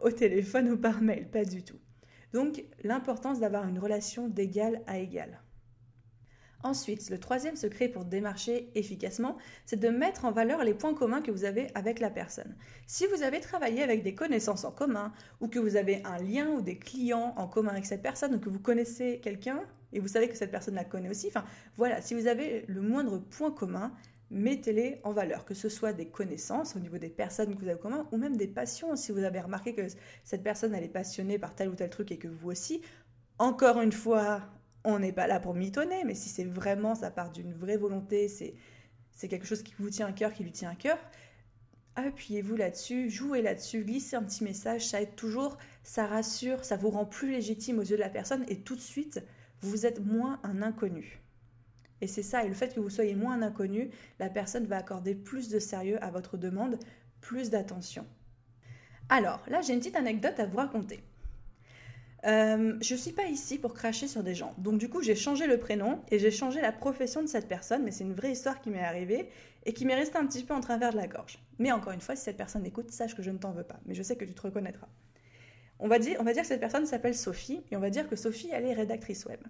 [0.00, 1.78] au téléphone ou par mail, pas du tout.
[2.32, 5.40] Donc l'importance d'avoir une relation d'égal à égal.
[6.64, 11.20] Ensuite, le troisième secret pour démarcher efficacement, c'est de mettre en valeur les points communs
[11.20, 12.57] que vous avez avec la personne.
[12.87, 16.48] Si vous avez travaillé avec des connaissances en commun, ou que vous avez un lien
[16.48, 19.61] ou des clients en commun avec cette personne, ou que vous connaissez quelqu'un,
[19.92, 21.44] et vous savez que cette personne la connaît aussi, enfin
[21.77, 23.92] voilà, si vous avez le moindre point commun,
[24.31, 27.79] mettez-les en valeur, que ce soit des connaissances au niveau des personnes que vous avez
[27.79, 29.83] en commun, ou même des passions, si vous avez remarqué que
[30.24, 32.81] cette personne est passionnée par tel ou tel truc et que vous aussi,
[33.38, 34.40] encore une fois,
[34.84, 38.28] on n'est pas là pour mitonner, mais si c'est vraiment, ça part d'une vraie volonté,
[38.28, 38.54] c'est,
[39.12, 40.98] c'est quelque chose qui vous tient à cœur, qui lui tient à cœur,
[41.96, 46.90] appuyez-vous là-dessus, jouez là-dessus, glissez un petit message, ça aide toujours, ça rassure, ça vous
[46.90, 49.22] rend plus légitime aux yeux de la personne et tout de suite,
[49.60, 51.20] vous êtes moins un inconnu.
[52.00, 54.76] Et c'est ça, et le fait que vous soyez moins un inconnu, la personne va
[54.76, 56.78] accorder plus de sérieux à votre demande,
[57.20, 58.06] plus d'attention.
[59.08, 61.02] Alors, là, j'ai une petite anecdote à vous raconter.
[62.26, 64.54] Euh, je ne suis pas ici pour cracher sur des gens.
[64.58, 67.82] Donc du coup, j'ai changé le prénom et j'ai changé la profession de cette personne,
[67.84, 69.28] mais c'est une vraie histoire qui m'est arrivée
[69.66, 71.38] et qui m'est restée un petit peu en travers de la gorge.
[71.58, 73.78] Mais encore une fois, si cette personne écoute, sache que je ne t'en veux pas,
[73.87, 74.88] mais je sais que tu te reconnaîtras.
[75.78, 78.08] On va dire, on va dire que cette personne s'appelle Sophie et on va dire
[78.08, 79.40] que Sophie, elle est rédactrice web.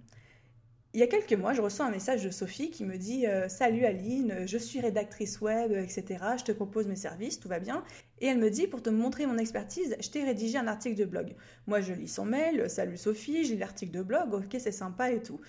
[0.95, 3.49] Il y a quelques mois, je reçois un message de Sophie qui me dit euh,
[3.49, 6.05] Salut Aline, je suis rédactrice web, etc.
[6.39, 7.83] Je te propose mes services, tout va bien.
[8.21, 11.05] Et elle me dit Pour te montrer mon expertise, je t'ai rédigé un article de
[11.05, 11.35] blog.
[11.67, 15.21] Moi, je lis son mail Salut Sophie, j'ai l'article de blog, ok, c'est sympa et
[15.21, 15.41] tout.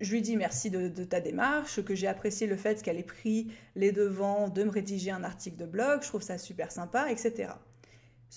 [0.00, 3.52] Je lui dis merci de, ta démarche, que j'ai apprécié le fait qu'elle ait pris
[3.76, 7.52] les devants de me rédiger un article de blog, je trouve ça super sympa, etc.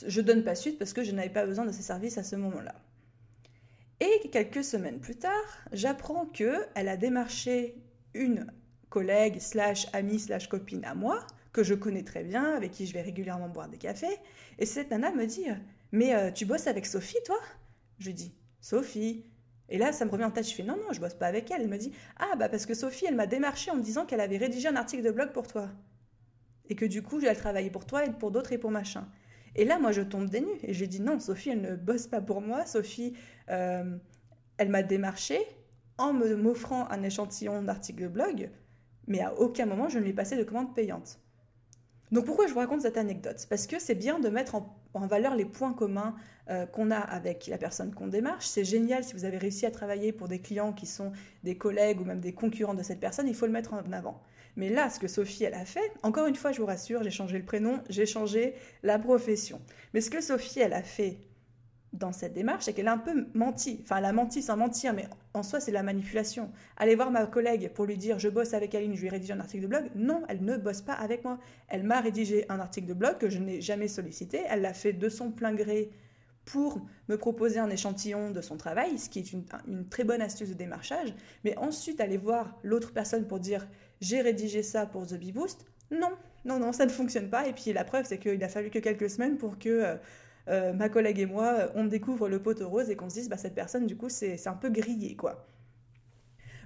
[0.05, 2.35] Je donne pas suite parce que je n'avais pas besoin de ses services à ce
[2.35, 2.75] moment-là.
[4.01, 5.31] Et quelques semaines plus tard,
[5.71, 7.75] j'apprends que elle a démarché
[8.13, 8.51] une
[8.89, 12.93] collègue slash amie slash copine à moi que je connais très bien, avec qui je
[12.93, 14.17] vais régulièrement boire des cafés.
[14.59, 15.45] Et cette nana me dit
[15.93, 17.39] Mais euh, tu bosses avec Sophie, toi?
[17.99, 19.25] Je lui dis Sophie
[19.69, 21.49] Et là, ça me revient en tête, je fais non, non, je bosse pas avec
[21.49, 21.61] elle.
[21.61, 24.19] Elle me dit ah bah parce que Sophie, elle m'a démarché en me disant qu'elle
[24.19, 25.69] avait rédigé un article de blog pour toi.
[26.67, 29.07] Et que du coup, j'allais travailler pour toi et pour d'autres et pour machin.
[29.55, 30.59] Et là, moi, je tombe des nues.
[30.63, 32.65] Et j'ai dit non, Sophie, elle ne bosse pas pour moi.
[32.65, 33.13] Sophie,
[33.49, 33.97] euh,
[34.57, 35.39] elle m'a démarché
[35.97, 38.49] en m'offrant un échantillon d'article de blog,
[39.07, 41.19] mais à aucun moment je ne lui ai passé de commande payante.
[42.11, 43.45] Donc pourquoi je vous raconte cette anecdote?
[43.49, 46.15] Parce que c'est bien de mettre en, valeur les points communs
[46.49, 48.45] euh, qu'on a avec la personne qu'on démarche.
[48.45, 51.11] C'est génial si vous avez réussi à travailler pour des clients qui sont
[51.43, 54.21] des collègues ou même des concurrents de cette personne, il faut le mettre en avant.
[54.55, 57.11] Mais là, ce que Sophie, elle a fait, encore une fois, je vous rassure, j'ai
[57.11, 59.61] changé le prénom, j'ai changé la profession.
[59.93, 61.17] Mais ce que Sophie, elle a fait
[61.95, 63.79] dans cette démarche, c'est qu'elle a un peu menti.
[63.83, 66.51] Enfin, elle a menti sans mentir, mais en soi, c'est la manipulation.
[66.77, 69.39] Aller voir ma collègue pour lui dire je bosse avec Aline, je lui rédige un
[69.39, 69.85] article de blog.
[69.95, 71.39] Non, elle ne bosse pas avec moi.
[71.67, 74.41] Elle m'a rédigé un article de blog que je n'ai jamais sollicité.
[74.49, 75.89] Elle l'a fait de son plein gré
[76.45, 79.45] pour me proposer un échantillon de son travail, ce qui est une,
[79.89, 81.13] très bonne astuce de démarchage.
[81.43, 83.67] Mais ensuite, aller voir l'autre personne pour dire
[84.01, 85.65] j'ai rédigé ça pour The Bee Boost.
[85.91, 86.11] Non,
[86.45, 87.47] non, non, ça ne fonctionne pas.
[87.47, 89.95] Et puis la preuve, c'est qu'il a fallu que quelques semaines pour que euh,
[90.47, 93.37] euh, ma collègue et moi, on découvre le pot rose et qu'on se dise, bah,
[93.37, 95.47] cette personne, du coup, c'est un peu grillé, quoi.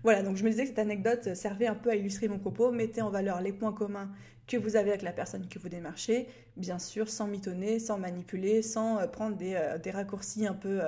[0.04, 2.72] Voilà, donc je me disais que cette anecdote servait un peu à illustrer mon propos.
[2.72, 4.10] Mettez en valeur les points communs
[4.48, 8.62] que vous avez avec la personne que vous démarchez, bien sûr, sans mitonner, sans manipuler,
[8.62, 10.82] sans euh, prendre des, euh, raccourcis un peu,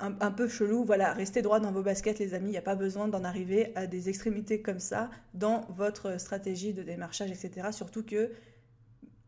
[0.00, 0.84] un, peu chelous.
[0.84, 2.48] Voilà, restez droit dans vos baskets, les amis.
[2.48, 6.72] Il n'y a pas besoin d'en arriver à des extrémités comme ça dans votre stratégie
[6.72, 7.68] de démarchage, etc.
[7.72, 8.30] Surtout que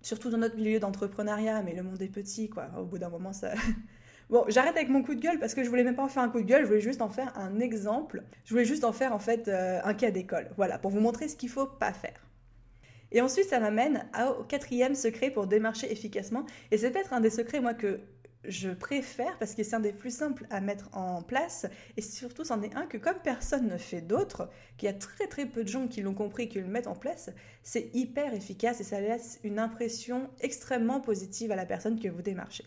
[0.02, 2.70] surtout dans notre milieu d'entrepreneuriat, mais le monde est petit, quoi.
[2.78, 3.52] Au bout d'un moment, ça.
[4.30, 6.22] Bon, j'arrête avec mon coup de gueule parce que je voulais même pas en faire
[6.22, 8.22] un coup de gueule, je voulais juste en faire un exemple.
[8.46, 10.48] Je voulais juste en faire en fait euh, un cas d'école.
[10.56, 12.26] Voilà, pour vous montrer ce qu'il faut pas faire.
[13.10, 14.06] Et ensuite, ça m'amène
[14.38, 16.46] au quatrième secret pour démarcher efficacement.
[16.70, 18.00] Et c'est peut-être un des secrets, moi, que
[18.44, 22.44] je préfère parce que c'est un des plus simples à mettre en place et surtout
[22.44, 25.62] c'en est un que comme personne ne fait d'autre, qu'il y a très très peu
[25.62, 27.30] de gens qui l'ont compris, qui le mettent en place,
[27.62, 32.22] c'est hyper efficace et ça laisse une impression extrêmement positive à la personne que vous
[32.22, 32.64] démarchez.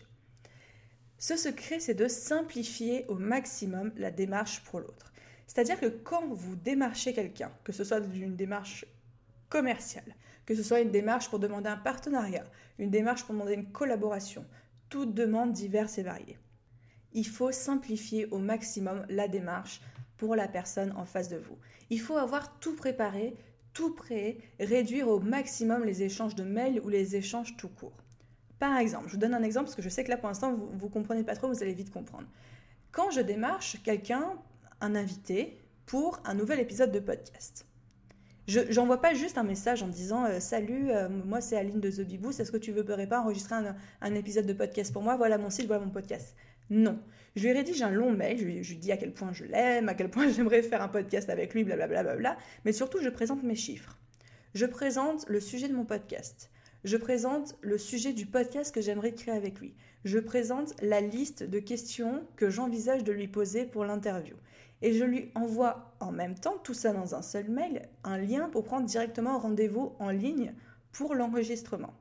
[1.18, 5.12] Ce secret, c'est de simplifier au maximum la démarche pour l'autre.
[5.46, 8.84] C'est-à-dire que quand vous démarchez quelqu'un, que ce soit d'une démarche
[9.48, 12.44] commerciale, que ce soit une démarche pour demander un partenariat,
[12.78, 14.44] une démarche pour demander une collaboration,
[14.88, 16.38] toutes demandes diverses et variées.
[17.12, 19.80] Il faut simplifier au maximum la démarche
[20.16, 21.56] pour la personne en face de vous.
[21.90, 23.34] Il faut avoir tout préparé,
[23.72, 27.96] tout prêt, réduire au maximum les échanges de mails ou les échanges tout court.
[28.58, 30.54] Par exemple, je vous donne un exemple parce que je sais que là pour l'instant
[30.54, 32.26] vous ne comprenez pas trop, vous allez vite comprendre.
[32.90, 34.32] Quand je démarche quelqu'un,
[34.80, 37.65] un invité, pour un nouvel épisode de podcast,
[38.46, 41.90] je n'envoie pas juste un message en disant euh, Salut, euh, moi c'est Aline de
[41.90, 43.56] The Beboost, est-ce que tu veux pas enregistrer
[44.00, 45.16] un, épisode de podcast pour moi?
[45.16, 46.36] Voilà mon site, voilà mon podcast.
[46.70, 46.98] Non.
[47.34, 49.94] Je lui rédige un long mail, je lui, dis à quel point je l'aime, à
[49.94, 53.08] quel point j'aimerais faire un podcast avec lui, blablabla, bla, bla, bla, mais surtout je
[53.08, 53.98] présente mes chiffres.
[54.54, 56.50] Je présente le sujet de mon podcast.
[56.84, 59.74] Je présente le sujet du podcast que j'aimerais créer avec lui.
[60.04, 64.36] Je présente la liste de questions que j'envisage de lui poser pour l'interview
[64.86, 68.48] et je lui envoie en même temps, tout ça dans un seul mail, un lien
[68.48, 70.54] pour prendre directement rendez-vous en ligne
[70.92, 71.92] pour l'enregistrement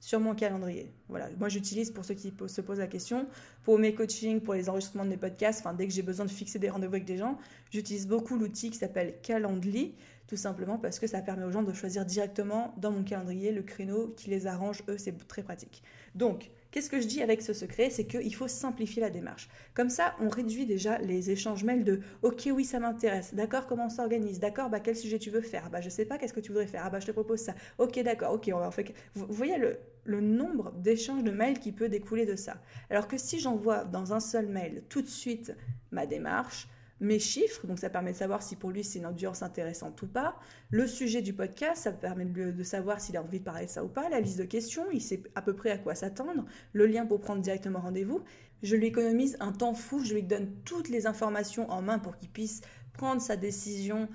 [0.00, 0.92] sur mon calendrier.
[1.08, 3.28] Voilà, moi j'utilise pour ceux qui se posent la question,
[3.62, 6.32] pour mes coachings, pour les enregistrements de mes podcasts, enfin dès que j'ai besoin de
[6.32, 7.38] fixer des rendez-vous avec des gens,
[7.70, 9.94] j'utilise beaucoup l'outil qui s'appelle Calendly,
[10.26, 13.62] tout simplement parce que ça permet aux gens de choisir directement dans mon calendrier le
[13.62, 15.84] créneau qui les arrange, eux c'est très pratique.
[16.16, 17.90] Donc, Qu'est-ce que je dis avec ce secret?
[17.90, 19.50] C'est qu'il faut simplifier la démarche.
[19.74, 23.34] Comme ça, on réduit déjà les échanges mails de OK, oui, ça m'intéresse.
[23.34, 24.40] D'accord, comment on s'organise?
[24.40, 25.68] D'accord, bah, quel sujet tu veux faire?
[25.68, 26.82] Bah, je sais pas, qu'est-ce que tu voudrais faire?
[26.84, 27.54] Ah, bah, je te propose ça.
[27.76, 28.94] OK, d'accord, OK, on va en fait.
[29.14, 29.58] Vous voyez
[30.04, 32.56] le nombre d'échanges de mails qui peut découler de ça.
[32.88, 35.54] Alors que si j'envoie dans un seul mail tout de suite
[35.90, 36.68] ma démarche,
[37.02, 40.06] mes chiffres, donc ça permet de savoir si pour lui c'est une audience intéressante ou
[40.06, 40.36] pas.
[40.70, 43.84] Le sujet du podcast, ça permet de, savoir s'il a envie de parler de ça
[43.84, 44.08] ou pas.
[44.08, 46.44] La liste de questions, il sait à peu près à quoi s'attendre.
[46.72, 48.22] Le lien pour prendre directement rendez-vous.
[48.62, 52.16] Je lui économise un temps fou, je lui donne toutes les informations en main pour
[52.16, 52.60] qu'il puisse
[52.92, 54.08] prendre sa décision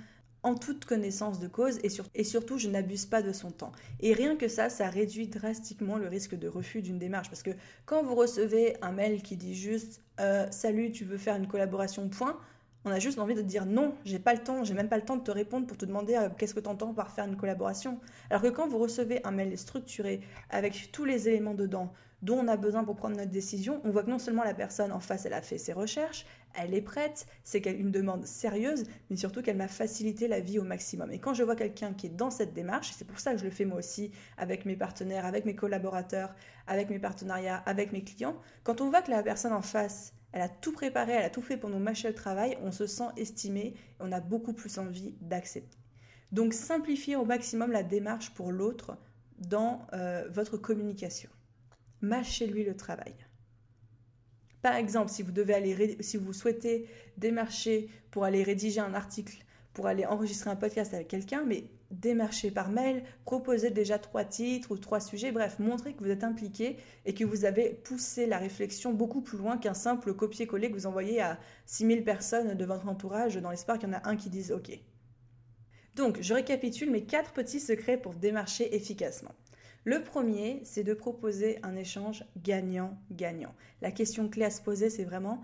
[0.44, 3.74] en toute connaissance de cause et, surtout je n'abuse pas de son temps.
[4.00, 7.52] Et rien que ça, ça réduit drastiquement le risque de refus d'une démarche parce que
[7.86, 12.08] quand vous recevez un mail qui dit juste euh, salut, tu veux faire une collaboration,
[12.08, 12.40] point,
[12.86, 15.04] on a juste envie de dire non, j'ai pas le temps, j'ai même pas le
[15.04, 17.36] temps de te répondre pour te demander euh, qu'est-ce que tu entends par faire une
[17.36, 18.00] collaboration.
[18.30, 22.48] Alors que quand vous recevez un mail structuré avec tous les éléments dedans, dont on
[22.48, 25.26] a besoin pour prendre notre décision, on voit que non seulement la personne en face,
[25.26, 29.58] elle a fait ses recherches, elle est prête, c'est une demande sérieuse, mais surtout qu'elle
[29.58, 31.12] m'a facilité la vie au maximum.
[31.12, 33.46] Et quand je vois quelqu'un qui est dans cette démarche, c'est pour ça que je
[33.46, 36.34] le fais moi aussi avec mes partenaires, avec mes collaborateurs,
[36.66, 40.44] avec mes partenariats, avec mes clients, quand on voit que la personne en face, elle
[40.44, 43.08] a tout préparé, elle a tout fait pour nous mâcher le travail, on se sent
[43.18, 45.80] estimé on a beaucoup plus envie d'accepter.
[46.32, 49.00] Donc simplifiez au maximum la démarche pour l'autre
[49.40, 51.32] dans euh, votre communication.
[52.02, 53.16] Mâchez-lui le travail.
[54.62, 59.44] Par exemple, si vous, devez aller, si vous souhaitez démarcher pour aller rédiger un article,
[59.74, 64.72] pour aller enregistrer un podcast avec quelqu'un, mais démarchez par mail, proposez déjà trois titres
[64.72, 68.38] ou trois sujets, bref, montrez que vous êtes impliqué et que vous avez poussé la
[68.38, 72.88] réflexion beaucoup plus loin qu'un simple copier-coller que vous envoyez à 6000 personnes de votre
[72.88, 74.72] entourage dans l'espoir qu'il y en a un qui dise OK.
[75.96, 79.34] Donc, je récapitule mes quatre petits secrets pour démarcher efficacement.
[79.84, 83.56] Le premier, c'est de proposer un échange gagnant-gagnant.
[83.82, 85.42] La question clé à se poser, c'est vraiment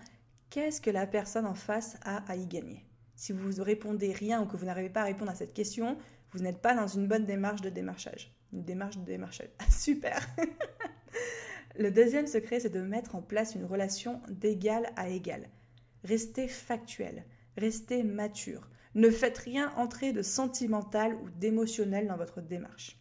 [0.50, 2.86] qu'est-ce que la personne en face a à y gagner?
[3.16, 5.98] Si vous répondez rien ou que vous n'arrivez pas à répondre à cette question,
[6.34, 8.34] vous n'êtes pas dans une bonne démarche de démarchage.
[8.52, 9.50] Une démarche de démarchage.
[9.70, 10.20] Super
[11.80, 15.50] Le deuxième secret, c'est de mettre en place une relation d'égal à égal.
[16.04, 17.26] Restez factuel,
[17.58, 18.70] restez mature.
[18.94, 23.00] Ne faites rien entrer de sentimental ou d'émotionnel dans votre démarche.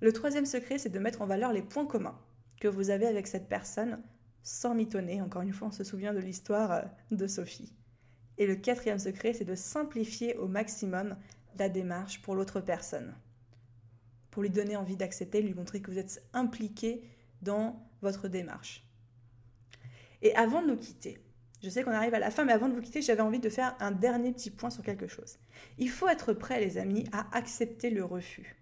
[0.00, 2.18] Le troisième secret, c'est de mettre en valeur les points communs
[2.60, 4.02] que vous avez avec cette personne
[4.42, 5.22] sans mitonner.
[5.22, 7.72] Encore une fois, on se souvient de l'histoire euh, de Sophie.
[8.38, 11.16] Et le quatrième secret, c'est de simplifier au maximum
[11.58, 13.14] la démarche pour l'autre personne.
[14.30, 17.08] Pour lui donner envie d'accepter, lui montrer que vous êtes impliqué
[17.42, 18.86] dans votre démarche.
[20.22, 21.18] Et avant de nous quitter,
[21.62, 23.48] je sais qu'on arrive à la fin, mais avant de vous quitter, j'avais envie de
[23.48, 25.38] faire un dernier petit point sur quelque chose.
[25.78, 28.56] Il faut être prêt, les amis, à accepter le refus.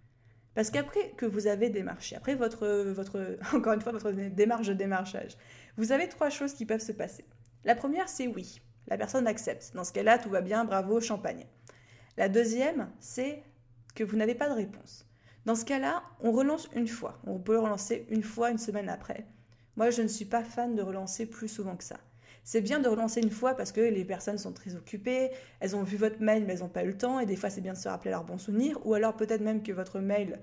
[0.54, 4.74] Parce qu'après que vous avez démarché, après votre, votre, encore une fois, votre démarche de
[4.74, 5.36] démarchage,
[5.76, 7.24] vous avez trois choses qui peuvent se passer.
[7.64, 8.60] La première, c'est oui.
[8.86, 9.72] La personne accepte.
[9.74, 11.46] Dans ce cas-là, tout va bien, bravo, champagne.
[12.16, 13.42] La deuxième, c'est
[13.94, 15.06] que vous n'avez pas de réponse.
[15.44, 17.20] Dans ce cas-là, on relance une fois.
[17.26, 19.26] On peut relancer une fois, une semaine après.
[19.76, 21.98] Moi, je ne suis pas fan de relancer plus souvent que ça.
[22.44, 25.82] C'est bien de relancer une fois parce que les personnes sont très occupées, elles ont
[25.82, 27.72] vu votre mail mais elles n'ont pas eu le temps et des fois c'est bien
[27.72, 30.38] de se rappeler leurs bons souvenirs ou alors peut-être même que votre mail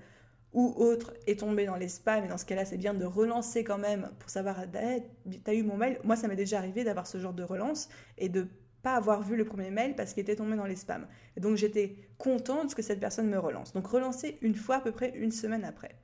[0.52, 3.62] ou autre est tombé dans les spams et dans ce cas-là c'est bien de relancer
[3.62, 5.02] quand même pour savoir eh,
[5.44, 6.00] t'as eu mon mail.
[6.02, 8.48] Moi ça m'est déjà arrivé d'avoir ce genre de relance et de
[8.82, 11.06] pas avoir vu le premier mail parce qu'il était tombé dans les spams.
[11.36, 13.72] Donc j'étais contente que cette personne me relance.
[13.72, 15.96] Donc relancer une fois à peu près une semaine après.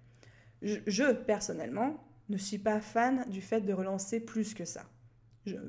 [0.63, 4.85] je personnellement ne suis pas fan du fait de relancer plus que ça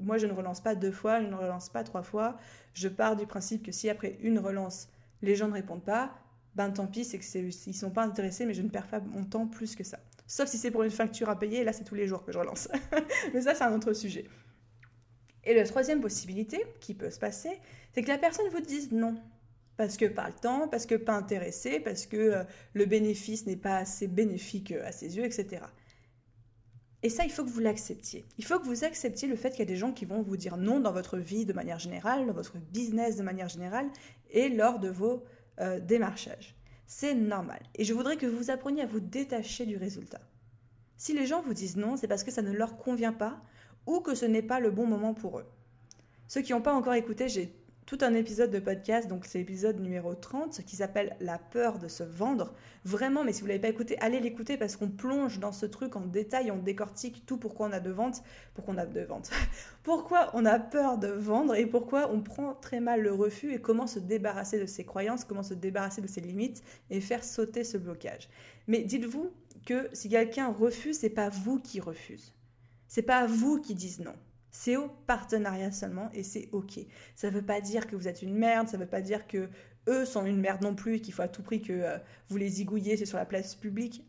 [0.02, 2.38] moi, je ne relance pas deux fois, je ne relance pas trois fois.
[2.74, 4.90] Je pars du principe que si après une relance,
[5.22, 6.14] les gens ne répondent pas,
[6.56, 9.24] ben tant pis, c'est qu'ils ne sont pas intéressés, mais je ne perds pas mon
[9.24, 10.00] temps plus que ça.
[10.28, 12.38] Sauf si c'est pour une facture à payer, là c'est tous les jours que je
[12.38, 12.68] relance.
[13.34, 14.26] mais ça, c'est un autre sujet.
[15.44, 17.60] Et la troisième possibilité qui peut se passer,
[17.94, 19.16] c'est que la personne vous dise non.
[19.78, 23.56] Parce que pas le temps, parce que pas intéressé, parce que euh, le bénéfice n'est
[23.56, 25.62] pas assez bénéfique euh, à ses yeux, etc.
[27.02, 28.26] Et ça, il faut que vous l'acceptiez.
[28.38, 30.36] Il faut que vous acceptiez le fait qu'il y a des gens qui vont vous
[30.36, 33.88] dire non dans votre vie de manière générale, dans votre business de manière générale
[34.32, 35.24] et lors de vos
[35.62, 36.56] euh, démarchages.
[36.86, 37.62] C'est normal.
[37.76, 40.20] Et je voudrais que vous appreniez à vous détacher du résultat.
[40.98, 43.42] Si les gens vous disent non, c'est parce que ça ne leur convient pas
[43.90, 45.46] ou que ce n'est pas le bon moment pour eux.
[46.28, 47.52] Ceux qui n'ont pas encore écouté, j'ai
[47.88, 51.88] tout un épisode de podcast, donc c'est l'épisode numéro 30, qui s'appelle La peur de
[51.88, 52.54] se vendre.
[52.86, 55.66] Vraiment, mais si vous ne l'avez pas écouté, allez l'écouter parce qu'on plonge dans ce
[55.66, 58.22] truc en détail, on décortique tout pourquoi on a de vente,
[58.54, 59.32] pourquoi on a de vente,
[59.84, 63.60] pourquoi on a peur de vendre et pourquoi on prend très mal le refus et
[63.60, 67.64] comment se débarrasser de ses croyances, comment se débarrasser de ses limites et faire sauter
[67.64, 68.30] ce blocage.
[68.68, 69.32] Mais dites-vous
[69.66, 72.36] que si quelqu'un refuse, c'est pas vous qui refuse.
[72.90, 74.16] C'est pas vous qui dites non.
[74.52, 76.80] C'est au partenariat seulement et c'est ok.
[77.16, 79.48] Ça veut pas dire que vous êtes une merde, ça veut pas dire que
[79.88, 81.98] eux sont une merde non plus, qu'il faut à tout prix que euh,
[82.30, 84.04] vous les zigouillez, c'est sur la place publique.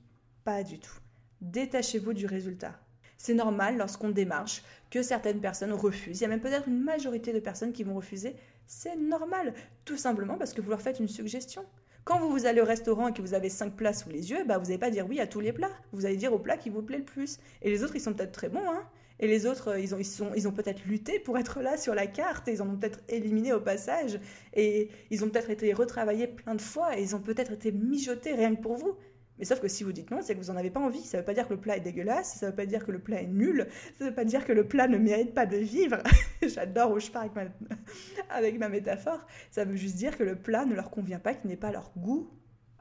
[0.45, 0.99] Pas du tout.
[1.43, 2.81] Détachez-vous du résultat.
[3.19, 6.19] C'est normal lorsqu'on démarche que certaines personnes refusent.
[6.19, 8.35] Il y a même peut-être une majorité de personnes qui vont refuser.
[8.67, 9.53] C'est normal,
[9.85, 11.67] tout simplement parce que vous leur faites une suggestion.
[12.11, 14.59] Quand vous, allez au restaurant et que vous avez cinq plats sous les yeux, bah
[14.59, 15.71] vous n'allez pas dire oui à tous les plats.
[15.93, 17.39] Vous allez dire au plat qui vous plaît le plus.
[17.63, 18.83] Et les autres, ils sont peut-être très bons, hein,
[19.21, 21.95] et les autres, euh, ils ont, ils ils ont peut-être lutté pour être là sur
[21.95, 24.19] la carte, ils en ont peut-être éliminé au passage,
[24.55, 28.33] et ils ont peut-être été retravaillés plein de fois, et ils ont peut-être été mijotés
[28.33, 28.97] rien que pour vous.
[29.41, 31.03] Mais sauf que si vous dites non, c'est que vous n'en avez pas envie.
[31.03, 32.85] Ça ne veut pas dire que le plat est dégueulasse, ça ne veut pas dire
[32.85, 33.67] que le plat est nul,
[33.99, 35.97] ça ne veut pas dire que le plat ne mérite pas de vivre.
[36.43, 37.45] J'adore où je pars avec ma,
[38.31, 39.27] avec ma métaphore.
[39.51, 41.91] Ça veut juste dire que le plat ne leur convient pas, qu'il n'est pas leur
[41.97, 42.31] goût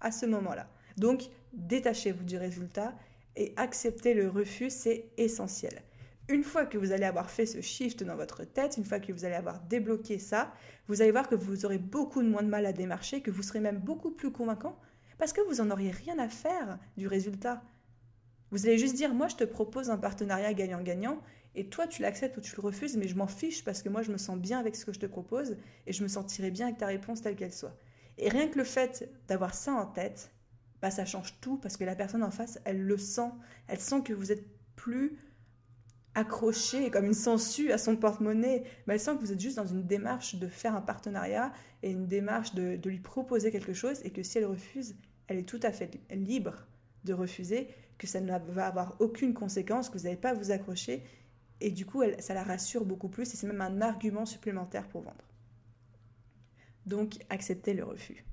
[0.02, 0.67] à ce moment-là.
[0.98, 2.93] Donc, détachez-vous du résultat
[3.38, 5.82] et accepter le refus, c'est essentiel.
[6.28, 9.13] Une fois que vous allez avoir fait ce shift dans votre tête, une fois que
[9.13, 10.54] vous allez avoir débloqué ça,
[10.89, 13.62] vous allez voir que vous aurez beaucoup moins de mal à démarcher, que vous serez
[13.62, 14.78] même beaucoup plus convaincant,
[15.19, 17.62] parce que vous n'en auriez rien à faire du résultat.
[18.49, 21.21] Vous allez juste dire, moi je te propose un partenariat gagnant-gagnant,
[21.53, 24.01] et toi tu l'acceptes ou tu le refuses, mais je m'en fiche parce que moi
[24.01, 26.65] je me sens bien avec ce que je te propose, et je me sentirai bien
[26.67, 27.77] avec ta réponse telle qu'elle soit.
[28.17, 30.32] Et rien que le fait d'avoir ça en tête,
[30.82, 33.29] bah ça change tout, parce que la personne en face, elle le sent,
[33.67, 35.19] elle sent que vous êtes plus
[36.15, 39.67] accroché comme une sangsue à son porte-monnaie, mais elle sent que vous êtes juste dans
[39.67, 41.51] une démarche de faire un partenariat
[41.84, 44.95] et une démarche de, de lui proposer quelque chose, et que si elle refuse,
[45.30, 46.68] elle est tout à fait libre
[47.06, 51.04] de refuser, que ça ne va avoir aucune conséquence, que vous n'allez pas vous accrocher,
[51.62, 55.02] et du coup, ça la rassure beaucoup plus, et c'est même un argument supplémentaire pour
[55.02, 55.24] vendre.
[56.86, 58.26] Donc, acceptez le refus.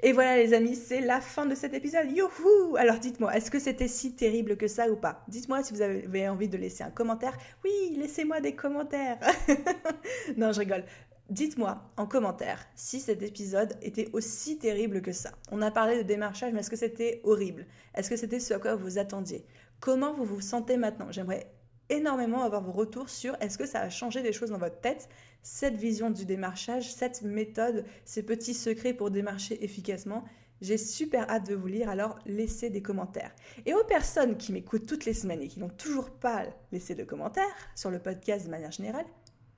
[0.00, 2.10] Et voilà les amis, c'est la fin de cet épisode.
[2.10, 5.24] Youhou Alors dites-moi, est-ce que c'était si terrible que ça ou pas?
[5.28, 7.36] Dites-moi si vous avez envie de laisser un commentaire.
[7.64, 9.18] Oui, laissez-moi des commentaires.
[10.36, 10.84] non, je rigole.
[11.30, 15.32] Dites-moi en commentaire si cet épisode était aussi terrible que ça.
[15.50, 17.66] On a parlé de démarchage, mais est-ce que c'était horrible?
[17.94, 19.46] Est-ce que c'était ce à quoi vous attendiez?
[19.80, 21.10] Comment vous vous sentez maintenant?
[21.10, 21.50] J'aimerais
[21.88, 25.08] énormément avoir vos retours sur est-ce que ça a changé des choses dans votre tête,
[25.42, 30.24] cette vision du démarchage, cette méthode, ces petits secrets pour démarcher efficacement.
[30.60, 33.34] J'ai super hâte de vous lire, alors laissez des commentaires.
[33.64, 37.04] Et aux personnes qui m'écoutent toutes les semaines et qui n'ont toujours pas laissé de
[37.04, 39.06] commentaires sur le podcast de manière générale,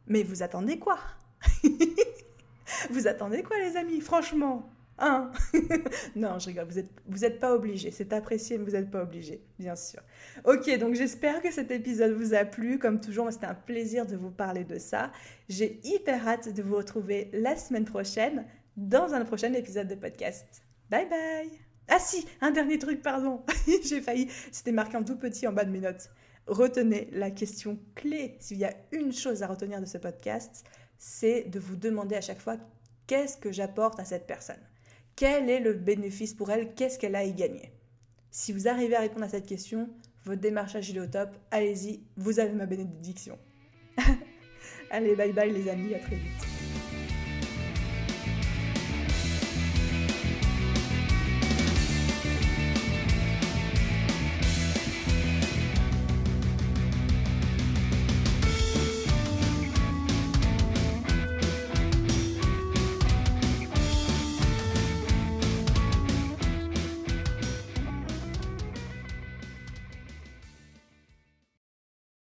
[0.06, 0.98] mais vous attendez quoi?
[2.90, 5.30] vous attendez quoi, les amis Franchement Hein?
[6.16, 7.90] Non, je rigole, vous n'êtes vous êtes pas obligés.
[7.90, 10.00] C'est apprécié, mais vous n'êtes pas obligés, bien sûr.
[10.44, 12.78] Ok, donc j'espère que cet épisode vous a plu.
[12.78, 15.12] Comme toujours, c'était un plaisir de vous parler de ça.
[15.48, 18.46] J'ai hyper hâte de vous retrouver la semaine prochaine
[18.76, 20.46] dans un prochain épisode de podcast.
[20.90, 21.50] Bye bye
[21.88, 23.42] Ah si, un dernier truc, pardon.
[23.84, 24.28] J'ai failli.
[24.50, 26.10] C'était marqué en tout petit en bas de mes notes.
[26.46, 28.36] Retenez la question clé.
[28.40, 30.64] S'il y a une chose à retenir de ce podcast,
[30.98, 32.56] c'est de vous demander à chaque fois
[33.06, 34.60] qu'est-ce que j'apporte à cette personne?
[35.14, 36.74] Quel est le bénéfice pour elle?
[36.74, 37.72] Qu'est-ce qu'elle a à y gagner?
[38.30, 39.88] Si vous arrivez à répondre à cette question,
[40.24, 41.30] votre démarchage est au top.
[41.50, 43.38] Allez-y, vous avez ma bénédiction.
[44.90, 46.55] Allez, bye bye les amis, à très vite.